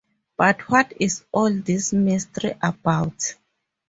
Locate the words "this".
1.53-1.93